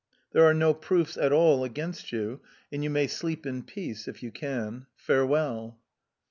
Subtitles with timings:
[0.31, 4.07] There are no proofs at all against you, and you may sleep in peace...
[4.07, 4.87] if you can....
[4.95, 5.79] Farewell!"...